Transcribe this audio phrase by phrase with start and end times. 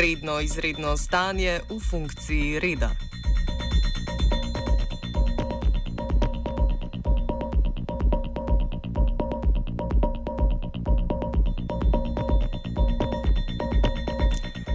[0.00, 2.90] Redno izredno stanje v funkciji reda.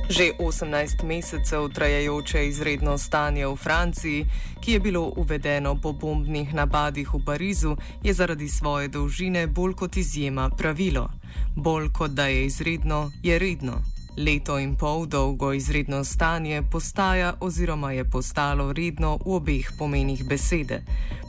[0.10, 4.26] Že 18 mesecev trajajoče izredno stanje v Franciji,
[4.62, 9.98] ki je bilo uvedeno po bombnih napadih v Parizu, je zaradi svoje dolžine bolj kot
[9.98, 11.10] izjema pravilo.
[11.56, 13.95] Bolj kot da je izredno, je redno.
[14.18, 20.84] Leto in pol dolgo izredno stanje postaja oziroma je postalo redno v obeh pomenih besede.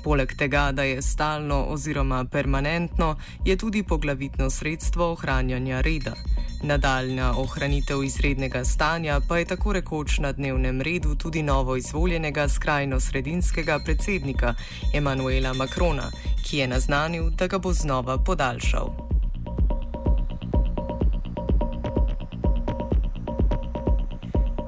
[0.05, 6.15] Poleg tega, da je stalno oziroma permanentno, je tudi poglavitno sredstvo ohranjanja reda.
[6.63, 13.81] Nadaljna ohranitev izrednega stanja pa je tako rekoč na dnevnem redu tudi novo izvoljenega skrajno-sredinskega
[13.85, 14.55] predsednika
[14.95, 16.11] Emanuela Makrona,
[16.45, 19.16] ki je naznanil, da ga bo znova podaljšal.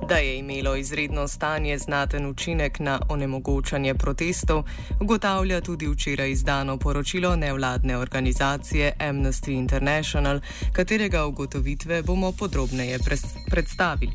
[0.09, 4.62] Da je imelo izredno stanje znaten učinek na onemogočanje protestov,
[5.01, 10.41] ugotavlja tudi včeraj izdano poročilo nevladne organizacije Amnesty International,
[10.73, 12.98] katerega ugotovitve bomo podrobneje
[13.51, 14.12] predstavili.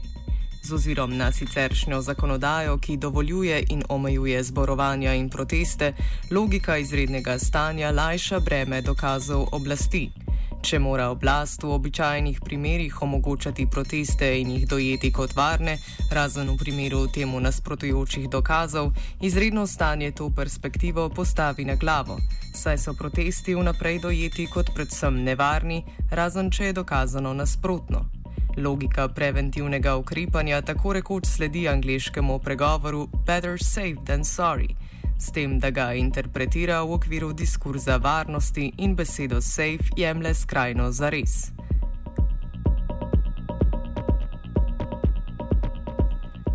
[0.63, 5.93] Z ozirom na siceršnjo zakonodajo, ki dovoljuje in omejuje zborovanja in proteste,
[6.31, 10.22] logika izrednega stanja lajša breme dokazov oblasti.
[10.63, 15.73] Če mora oblast v običajnih primerjih omogočati proteste in jih dojeti kot varne,
[16.07, 22.15] razen v primeru temu nasprotujočih dokazov, izredno stanje to perspektivo postavi na glavo,
[22.55, 28.05] saj so protesti vnaprej dojeti kot predvsem nevarni, razen če je dokazano nasprotno.
[28.55, 34.71] Logika preventivnega ukrepanja tako rekoč sledi angliškemu pregovoru Better safe than sorry
[35.23, 41.09] s tem, da ga interpretira v okviru diskurza varnosti in besedo safe jemlje skrajno za
[41.09, 41.51] res.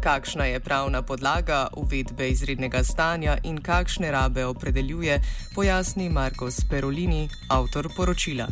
[0.05, 5.21] Kakšna je pravna podlaga uvedbe izrednega stanja in kakšne rabe opredeljuje,
[5.55, 8.47] pojasni Marko Sperolini, avtor poročila.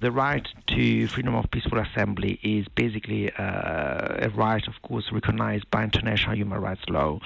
[0.00, 5.70] The right to freedom of peaceful assembly is basically uh, a right, of course, recognized
[5.70, 7.18] by international human rights law.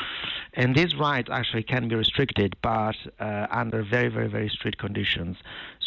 [0.54, 5.36] And these rights actually can be restricted, but uh, under very, very, very strict conditions.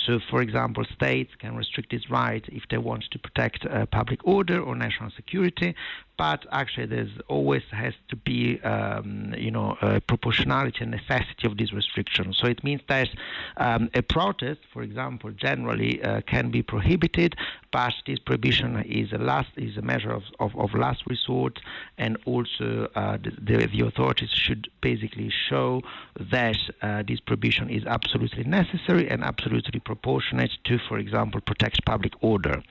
[0.06, 4.20] So, for example, states can restrict this right if they want to protect uh, public
[4.26, 5.76] order or national security,
[6.18, 9.76] but actually there's always has to be um, you know
[10.08, 12.38] proportionality and necessity of these restrictions.
[12.38, 13.10] So it means that
[13.58, 17.36] um, a protest for example generally uh, can be prohibited
[17.74, 21.60] but this prohibition is a last is a measure of, of, of last resort
[21.98, 25.82] and also uh, the, the, authorities should basically show
[26.20, 32.14] that uh, this prohibition is absolutely necessary and absolutely proportionate to for example protect public
[32.22, 32.62] order.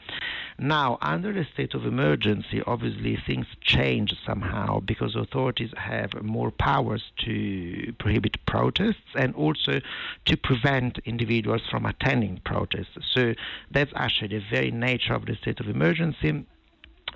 [0.59, 7.03] Now under the state of emergency obviously things change somehow because authorities have more powers
[7.17, 9.81] to prohibit protests and also
[10.27, 12.99] to prevent individuals from attending protests.
[13.15, 13.33] So
[13.71, 16.45] that's actually the very nature of the state of emergency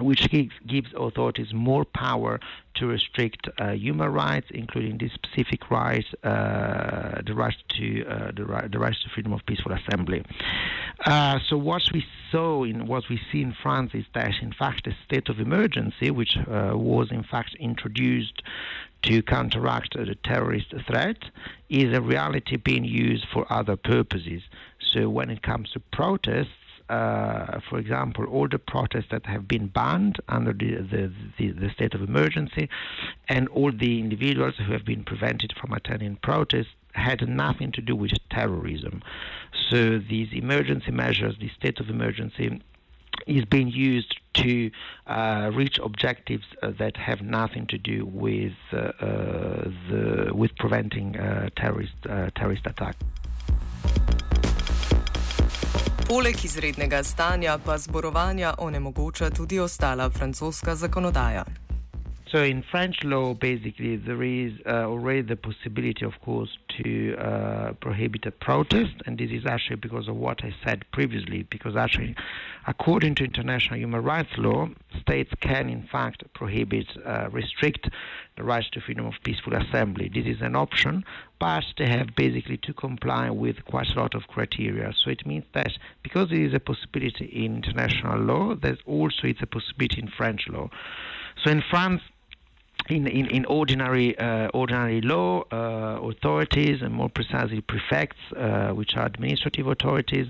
[0.01, 2.41] which gives authorities more power
[2.75, 8.45] to restrict uh, human rights, including the specific rights, uh, the right to uh, the,
[8.45, 10.23] right, the rights to freedom of peaceful assembly.
[11.05, 14.87] Uh, so what we saw in what we see in France is that, in fact,
[14.87, 18.43] a state of emergency, which uh, was in fact introduced
[19.03, 21.19] to counteract the terrorist threat,
[21.69, 24.43] is a reality being used for other purposes.
[24.81, 26.49] So when it comes to protests
[26.89, 31.71] uh, for example, all the protests that have been banned under the, the, the, the,
[31.71, 32.69] state of emergency
[33.29, 37.97] and all the individuals who have been prevented from attending protests had nothing to do
[37.97, 39.03] with terrorism.
[39.69, 42.61] So these emergency measures, the state of emergency,
[43.27, 44.71] is being used to
[45.07, 51.15] uh, reach objectives uh, that have nothing to do with uh, uh the with preventing
[51.57, 51.95] terrorist
[52.35, 52.99] terrorist attacks.
[56.09, 61.45] Poleg izrednega stanja pa zborovanja onemogoča tudi ostala francoska zakonodaja.
[62.31, 67.73] So in French law, basically, there is uh, already the possibility, of course, to uh,
[67.81, 71.45] prohibit a protest, and this is actually because of what I said previously.
[71.51, 72.15] Because actually,
[72.67, 74.69] according to international human rights law,
[75.01, 77.89] states can, in fact, prohibit, uh, restrict
[78.37, 80.11] the right to freedom of peaceful assembly.
[80.13, 81.05] This is an option,
[81.41, 84.93] but they have basically to comply with quite a lot of criteria.
[84.97, 85.73] So it means that
[86.03, 90.49] because it is a possibility in international law, there's also it's a possibility in French
[90.49, 90.69] law.
[91.45, 92.03] So in France,
[92.89, 98.97] in, in, in ordinary uh, ordinary law uh, authorities and more precisely prefects, uh, which
[98.97, 100.27] are administrative authorities,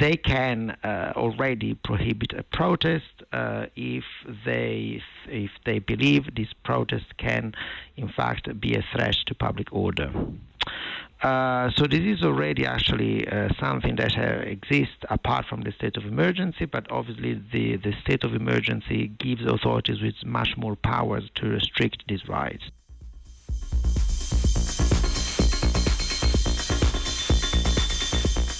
[0.00, 4.04] they can uh, already prohibit a protest uh, if
[4.44, 7.54] they if they believe this protest can
[7.96, 10.10] in fact be a threat to public order.
[11.22, 15.96] Uh, so this is already actually uh, something that uh, exists apart from the state
[15.96, 21.30] of emergency, but obviously the, the state of emergency gives authorities with much more powers
[21.36, 22.64] to restrict these rights.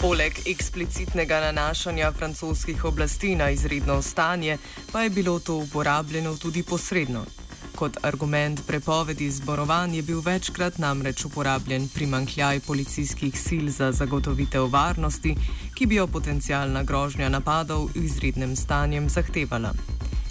[0.00, 4.58] Poleg eksplicitnega nanašanja francoskih oblasti na izredno stanje,
[4.92, 7.41] pa je bilo to uporabljeno tudi posredno.
[7.76, 15.34] Kot argument prepovedi zborovanj je bil večkrat namreč uporabljen primankljaj policijskih sil za zagotovitev varnosti,
[15.74, 19.72] ki bi jo potencijalna grožnja napadov v izrednem stanju zahtevala.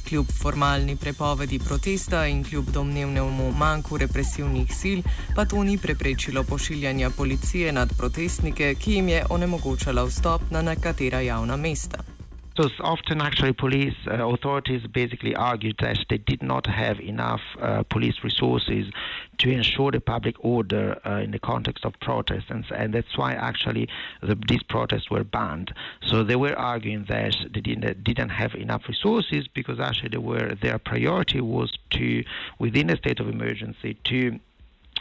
[0.10, 5.00] Kljub formalni prepovedi protesta in kljub domnevnemu manjku represivnih sil,
[5.36, 11.22] pa to ni preprečilo pošiljanja policije nad protestnike, ki jim je onemogočala vstop na nekatera
[11.22, 12.11] javna mesta.
[12.58, 17.84] So often, actually, police uh, authorities basically argued that they did not have enough uh,
[17.84, 18.92] police resources
[19.38, 23.34] to ensure the public order uh, in the context of protests, and, and that's why
[23.34, 23.88] actually
[24.22, 25.74] the, these protests were banned.
[26.06, 30.56] So they were arguing that they didn't, didn't have enough resources because actually they were
[30.56, 32.24] their priority was to,
[32.60, 34.40] within a state of emergency, to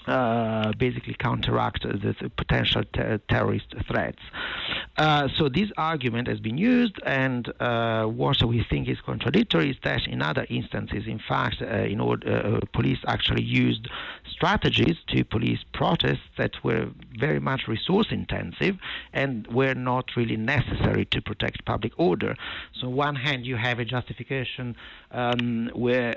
[0.06, 4.22] uh, basically counteract the, potential ter- terrorist threats.
[4.96, 9.76] Uh, so this argument has been used, and uh, what we think is contradictory is
[9.84, 13.88] that in other instances, in fact, uh, in order, uh, police actually used
[14.30, 16.88] strategies to police protests that were
[17.18, 18.76] very much resource intensive
[19.12, 22.34] and were not really necessary to protect public order.
[22.80, 24.76] So, on one hand, you have a justification
[25.10, 26.12] um, where,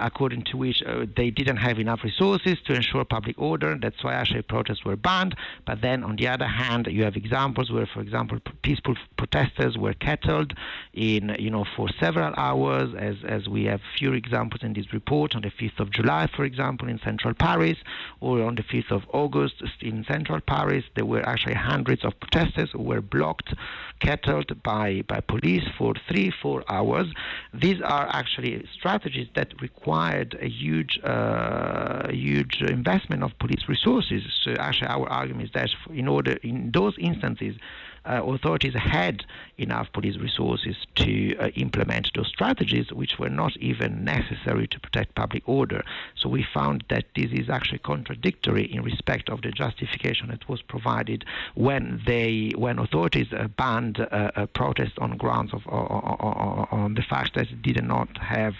[0.00, 0.82] according to which
[1.16, 3.78] they didn't have enough resources to ensure public public order.
[3.80, 5.34] That's why actually protests were banned.
[5.66, 9.94] But then, on the other hand, you have examples where, for example, peaceful protesters were
[9.94, 10.52] kettled
[10.92, 15.34] in, you know, for several hours, as as we have few examples in this report.
[15.34, 17.78] On the 5th of July, for example, in central Paris,
[18.20, 22.70] or on the 5th of August in central Paris, there were actually hundreds of protesters
[22.72, 23.54] who were blocked,
[24.00, 27.06] kettled by by police for three, four hours.
[27.54, 34.22] These are actually strategies that required a huge, uh, huge investment of police resources.
[34.42, 37.56] So actually, our argument is that in order in those instances,
[38.04, 39.24] authorities had
[39.58, 45.14] enough police resources to uh, implement those strategies, which were not even necessary to protect
[45.14, 45.84] public order.
[46.16, 50.62] So we found that this is actually contradictory in respect of the justification that was
[50.62, 51.24] provided
[51.54, 57.34] when they when authorities uh, banned uh, a protest on grounds of on the fact
[57.34, 58.54] that it did not have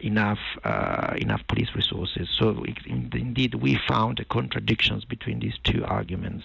[0.00, 2.28] enough uh, enough police resources.
[2.38, 6.44] So indeed, we found contradictions between these two arguments.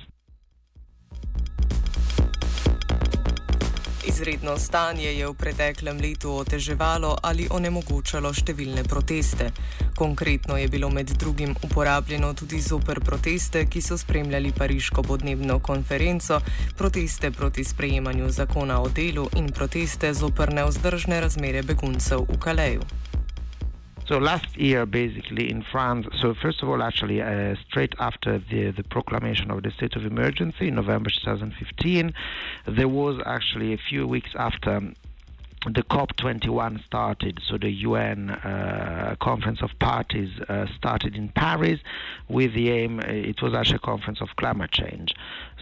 [4.14, 9.48] Izredno stanje je v preteklem letu oteževalo ali onemogočalo številne proteste.
[9.98, 16.38] Konkretno je bilo med drugim uporabljeno tudi zoper proteste, ki so spremljali Pariško podnebno konferenco,
[16.78, 22.86] proteste proti sprejemanju zakona o delu in proteste zoper neozdržne razmere beguncev v Kaleju.
[24.14, 28.70] So last year, basically in France, so first of all, actually, uh, straight after the,
[28.70, 32.14] the proclamation of the state of emergency in November 2015,
[32.68, 34.94] there was actually a few weeks after
[35.66, 41.80] the COP21 started, so the UN uh, Conference of Parties uh, started in Paris
[42.28, 45.16] with the aim, uh, it was actually a conference of climate change.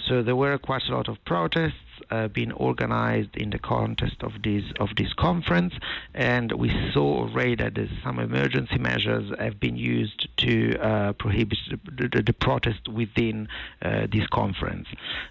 [0.08, 1.75] So there were quite a lot of protests
[2.10, 5.74] uh, being organized in the context of this of this conference,
[6.13, 12.08] and we saw already that some emergency measures have been used to uh, prohibit the,
[12.08, 13.48] the, the, protest within
[13.81, 14.88] uh, this conference.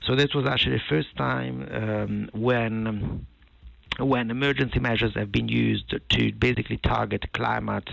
[0.07, 3.27] So that was actually the first time um, when
[3.99, 7.89] when emergency measures have been used to basically target climate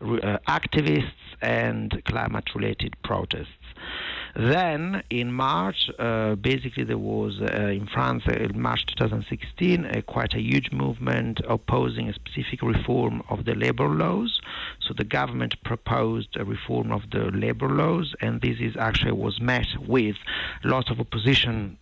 [0.00, 3.48] uh, activists and climate related protests.
[4.34, 10.34] Then in March, uh, basically there was uh, in France uh, in March 2016 quite
[10.34, 14.40] a huge movement opposing a specific reform of the labor laws.
[14.80, 19.40] So the government proposed a reform of the labor laws, and this is actually was
[19.40, 20.16] met with
[20.64, 21.76] lots of opposition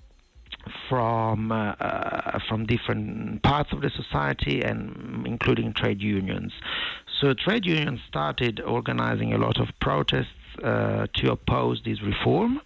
[0.88, 6.52] from uh, uh, from different parts of the society and including trade unions.
[7.20, 10.28] So trade unions started organizing a lot of protests
[10.62, 12.60] uh, to oppose this reform,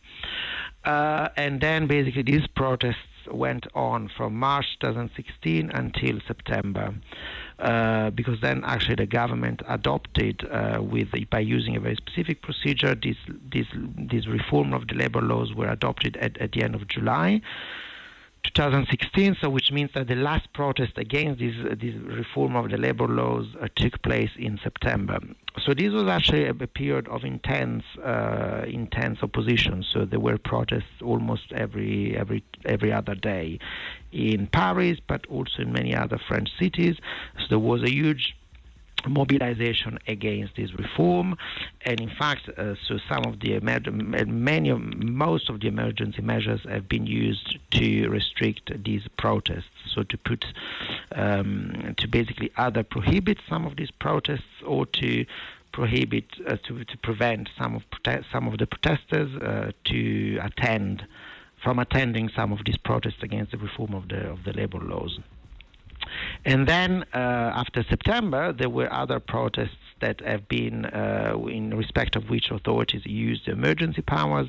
[0.85, 2.99] uh, and then basically these protests
[3.31, 6.95] went on from March 2016 until September.
[7.59, 12.97] Uh, because then actually the government adopted uh, with by using a very specific procedure
[12.97, 13.17] this
[13.53, 17.41] this this reform of the labor laws were adopted at, at the end of July
[18.45, 23.09] 2016, so which means that the last protest against this, this reform of the labor
[23.09, 25.19] laws uh, took place in September.
[25.65, 29.85] So this was actually a, a period of intense, uh, intense opposition.
[29.89, 33.59] So there were protests almost every every every other day
[34.13, 36.97] in Paris, but also in many other French cities.
[37.39, 38.37] So there was a huge
[39.09, 41.37] mobilization against this reform,
[41.83, 46.61] and in fact, uh, so some of the many of, most of the emergency measures
[46.69, 49.65] have been used to restrict these protests.
[49.95, 50.45] So to put
[51.15, 55.25] um, to basically either prohibit some of these protests or to
[55.73, 61.07] prohibit uh, to, to prevent some of prote- some of the protesters uh, to attend
[61.63, 65.19] from attending some of these protests against the reform of the of the labor laws.
[66.45, 72.17] And then uh, after September, there were other protests that have been, uh, in respect
[72.17, 74.49] of which authorities used emergency powers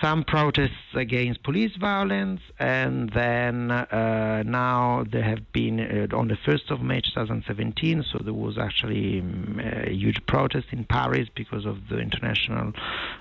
[0.00, 6.36] some protests against police violence, and then uh, now there have been uh, on the
[6.36, 8.04] 1st of May 2017.
[8.10, 12.72] So there was actually um, a huge protest in Paris because of the International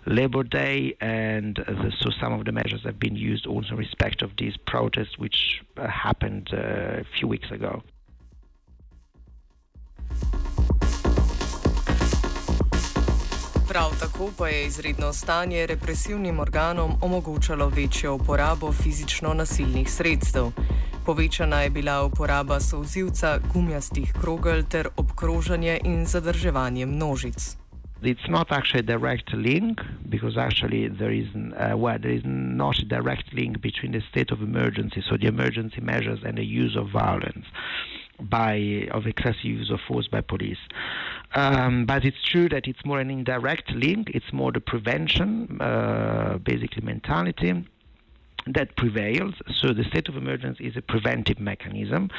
[0.05, 4.21] Labor Day, and the, so some of the measures have been used also in respect
[4.21, 7.83] of these protests, which uh, happened uh, a few weeks ago.
[13.69, 20.45] Prav tako pa je izredno stanje represivnim organom omogočalo večjo uporabo fizično nasilnih sredstev.
[21.05, 27.57] Povečana je bila uporaba sozivca, gumijastih krogel ter obkrožanje in zadrževanje množic.
[28.01, 32.75] It's not actually a direct link because actually there is uh, well there is not
[32.79, 36.79] a direct link between the state of emergency, so the emergency measures and the use
[36.79, 37.45] of violence.
[38.21, 40.57] by of excessive use of force by police.
[41.36, 44.12] Um, but it's true that it's more an indirect link.
[44.13, 47.65] It's more the prevention, uh, basically mentality
[48.48, 49.36] that prevails.
[49.53, 52.09] So the state of emergency is a preventive mechanism,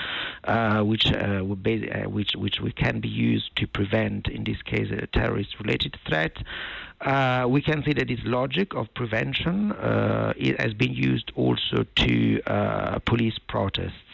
[0.45, 4.91] uh, which uh, uh, which which we can be used to prevent, in this case,
[4.91, 6.37] a terrorist-related threat.
[7.01, 12.43] Uh, we can see that this logic of prevention uh, has been used also to
[12.43, 14.10] uh, police protests.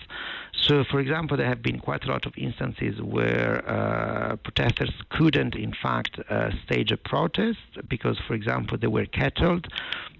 [0.66, 5.54] So, for example, there have been quite a lot of instances where uh, protesters couldn't,
[5.54, 9.68] in fact, uh, stage a protest because, for example, they were kettled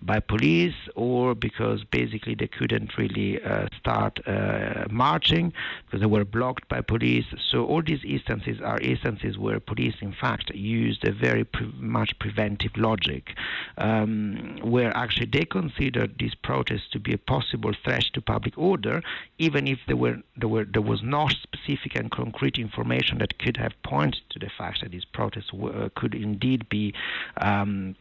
[0.02, 5.52] by police or because basically they couldn't really uh, start uh, marching
[5.84, 7.24] because they were blocked by police.
[7.50, 12.16] So, all these instances are instances where police, in fact, used a very pre- much
[12.20, 13.34] preventive logic,
[13.78, 19.02] um, where actually they considered these protests to be a possible threat to public order,
[19.38, 23.56] even if they were there, were, there was no specific and concrete information that could
[23.56, 26.94] have pointed to the fact that these protests were, could indeed be
[27.40, 27.96] um,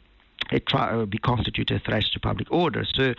[0.51, 2.85] a uh, be constitute a threat to public order.
[2.93, 3.13] So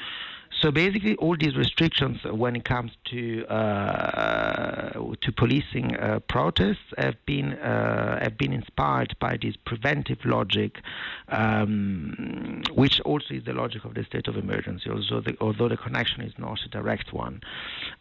[0.63, 7.17] so basically, all these restrictions when it comes to uh, to policing uh, protests have
[7.27, 10.81] been uh, have been inspired by this preventive logic,
[11.29, 14.91] um, which also is the logic of the state of emergency.
[14.91, 17.41] Although the, although the connection is not a direct one,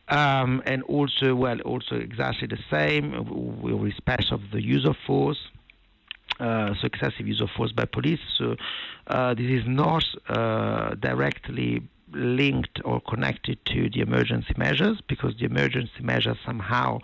[0.10, 3.06] um, and also well, also exactly the same
[3.62, 5.40] with respect of the use of force.
[6.38, 8.20] Uh, so excessive use of force by police.
[8.38, 8.58] So
[9.08, 15.46] uh, this is not uh, directly linked or connected to the emergency measures because the
[15.46, 17.00] emergency measures somehow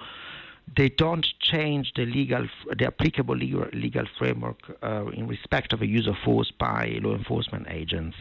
[0.75, 2.47] they don't change the legal,
[2.77, 7.15] the applicable legal, legal framework uh, in respect of a use of force by law
[7.15, 8.17] enforcement agents.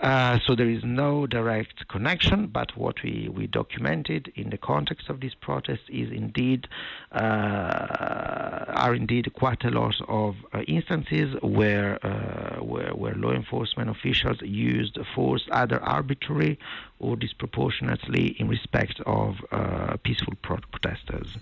[0.00, 5.08] Uh, so there is no direct connection, but what we, we documented in the context
[5.08, 6.68] of this protest is indeed
[7.12, 13.88] uh, are indeed quite a lot of uh, instances where, uh, where where law enforcement
[13.88, 16.58] officials used force either arbitrarily
[16.98, 21.36] or disproportionately in respect of uh, peaceful protesters.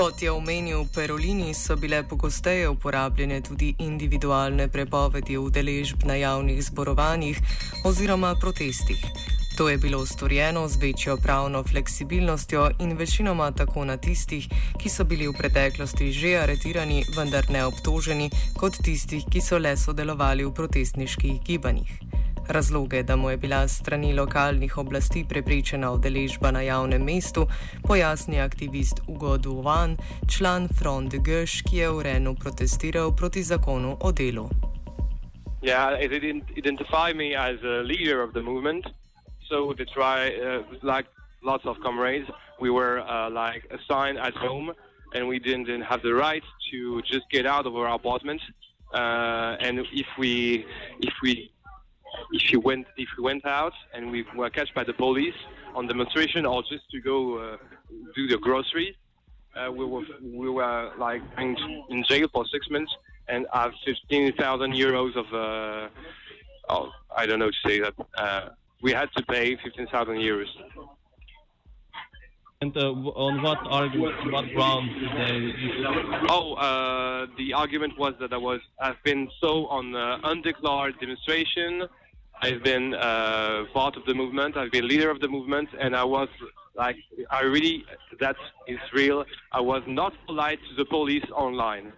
[0.00, 7.40] Kot je omenil Perolini, so bile pogosteje uporabljene tudi individualne prepovedi udeležb na javnih zborovanjih
[7.84, 9.04] oziroma protestih.
[9.56, 15.04] To je bilo storjeno z večjo pravno fleksibilnostjo in večinoma tako na tistih, ki so
[15.04, 20.54] bili v preteklosti že aretirani, vendar ne obtoženi, kot tistih, ki so le sodelovali v
[20.54, 22.19] protestniških gibanjih.
[22.50, 27.46] Razloge, da mu je bila strani lokalnih oblasti preprečena udeležba na javnem mestu,
[27.86, 29.96] pojasni aktivist Ugo Duvan,
[30.28, 34.50] član Front Gauche, ki je v Renu protestiral proti zakonu o delu.
[35.62, 38.84] Yeah, it didn't identify me as a leader of the movement.
[39.48, 41.06] So they try, uh, like
[41.42, 42.26] lots of comrades,
[42.60, 44.72] we were uh, like assigned at home,
[45.14, 48.40] and we didn't have the right to just get out of our apartment.
[48.92, 50.66] Uh, and if we,
[51.00, 51.52] if we,
[52.32, 55.34] if you went, if we went out and we were catched by the police
[55.74, 57.56] on demonstration or just to go uh,
[58.14, 58.94] do the groceries,
[59.56, 62.92] uh, we were we were like in jail for six months
[63.30, 65.88] and have 15,000 euros of, uh,
[66.68, 67.94] oh, I don't know to say that.
[68.16, 68.48] Uh,
[68.82, 70.46] we had to pay 15,000 euros.
[72.62, 75.52] And uh, on what argument, what grounds did they?
[76.28, 81.88] Oh, uh, the argument was that I was I've been so on uh, undeclared demonstration.
[82.42, 84.56] I've been uh, part of the movement.
[84.56, 86.28] I've been leader of the movement, and I was
[86.74, 86.96] like,
[87.30, 87.84] I really
[88.18, 89.24] that is real.
[89.52, 91.92] I was not polite to the police online.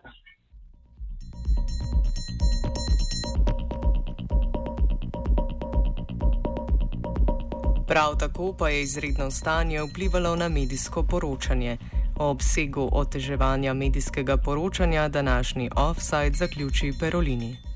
[7.87, 11.79] Prav tako pa je izredno stanje vplivalo na medijsko poročanje.
[12.17, 17.72] O obsegu oteževanja medijskega poročanja današnji offside zaključi Perolini.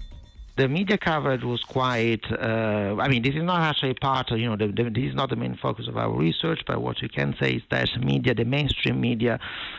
[0.56, 2.24] The media coverage was quite.
[2.32, 5.14] Uh, I mean, this is not actually part of, you know, the, the, this is
[5.14, 8.34] not the main focus of our research, but what you can say is that media,
[8.34, 9.38] the mainstream media,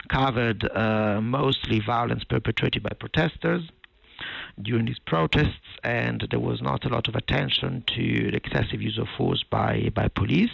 [0.09, 3.63] covered uh, mostly violence perpetrated by protesters.
[4.61, 8.97] during these protests, and there was not a lot of attention to the excessive use
[8.97, 10.51] of force by, by police.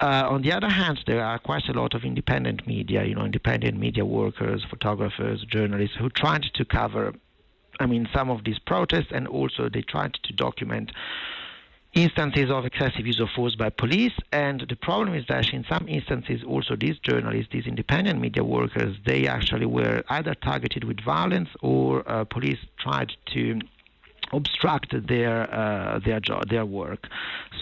[0.00, 3.24] Uh, on the other hand, there are quite a lot of independent media, you know,
[3.24, 7.14] independent media workers, photographers, journalists who tried to cover,
[7.80, 10.92] I mean, some of these protests, and also they tried to document
[11.94, 14.12] instances of excessive use of force by police.
[14.32, 18.96] And the problem is that in some instances, also these journalists, these independent media workers,
[19.06, 23.60] they actually were either targeted with violence or uh, police tried to
[24.32, 27.08] obstruct their uh, their job, their work.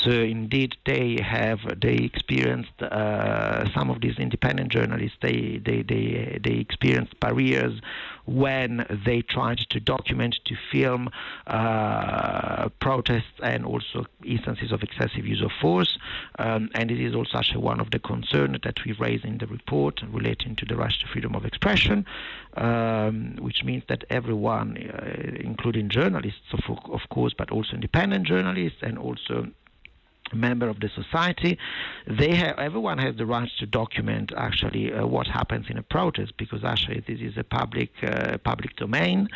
[0.00, 5.16] So indeed, they have they experienced uh, some of these independent journalists.
[5.22, 7.80] They they they they experienced barriers
[8.28, 11.08] when they tried to document, to film
[11.46, 15.98] uh, protests and also instances of excessive use of force.
[16.38, 19.46] Um, and it is also actually one of the concerns that we raise in the
[19.46, 22.04] report relating to the right to freedom of expression,
[22.56, 28.80] um, which means that everyone, uh, including journalists, of, of course, but also independent journalists
[28.82, 29.46] and also
[30.32, 31.58] member of the society.
[32.06, 36.32] They have everyone has the right to document actually uh, what happens in a protest
[36.36, 39.28] because actually this is a public uh, public domain.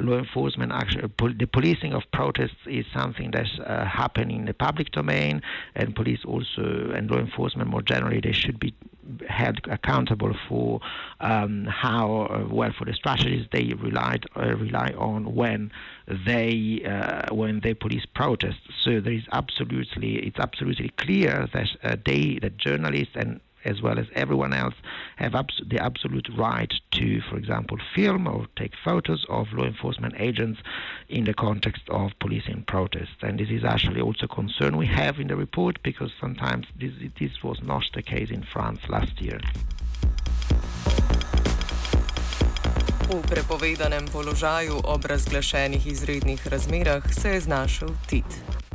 [0.00, 4.54] Law enforcement actually pol- the policing of protests is something that's uh, happening in the
[4.54, 5.42] public domain,
[5.74, 8.74] and police also and law enforcement more generally they should be
[9.28, 10.80] held accountable for
[11.20, 15.70] um, how uh, well for the strategies they relied uh, rely on when
[16.26, 18.60] they uh, when they police protests.
[18.82, 23.98] So there is absolutely it's absolutely clear that uh, they that journalists and as well
[23.98, 24.74] as everyone else
[25.16, 30.14] have abs- the absolute right to, for example, film or take photos of law enforcement
[30.18, 30.60] agents
[31.08, 33.20] in the context of policing protests.
[33.22, 36.92] And this is actually also a concern we have in the report because sometimes this,
[37.20, 39.40] this was not the case in France last year.
[43.06, 48.65] V prepovedanem položaju ob razglašenih izrednih razmerah se je znašel Tit.